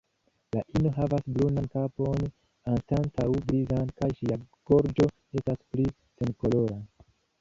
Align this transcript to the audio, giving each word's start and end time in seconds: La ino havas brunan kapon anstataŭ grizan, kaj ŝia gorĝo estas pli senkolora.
La 0.55 0.61
ino 0.77 0.91
havas 0.93 1.25
brunan 1.33 1.67
kapon 1.75 2.23
anstataŭ 2.71 3.27
grizan, 3.43 3.91
kaj 4.01 4.09
ŝia 4.23 4.39
gorĝo 4.73 5.07
estas 5.41 5.61
pli 5.75 5.87
senkolora. 6.23 6.81